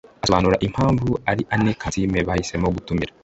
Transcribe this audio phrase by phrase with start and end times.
[0.23, 3.11] Asobanura impamvu ari Anne Kansiime bahisemo gutumira